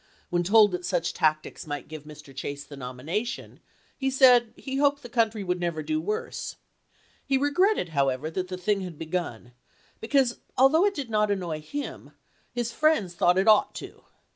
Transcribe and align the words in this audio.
When 0.31 0.41
told 0.41 0.71
that 0.71 0.83
such 0.83 1.13
tactics 1.13 1.67
might 1.67 1.87
give 1.87 2.05
Mr. 2.05 2.35
Chase 2.35 2.63
the 2.63 2.75
nomination, 2.75 3.59
he 3.95 4.09
said 4.09 4.51
he 4.57 4.77
hoped 4.77 5.03
the 5.03 5.09
country 5.09 5.43
would 5.43 5.59
never 5.59 5.83
do 5.83 6.01
worse. 6.01 6.55
He 7.23 7.37
regretted, 7.37 7.89
however, 7.89 8.31
that 8.31 8.47
the 8.47 8.57
thing 8.57 8.81
had 8.81 8.97
begun, 8.97 9.51
because 9.99 10.39
al 10.57 10.69
though 10.69 10.85
it 10.85 10.95
did 10.95 11.11
not 11.11 11.29
annoy 11.29 11.61
him, 11.61 12.13
his 12.51 12.71
friends 12.71 13.13
thought 13.13 13.37
it 13.37 13.47
ought 13.47 13.75
to. 13.75 14.01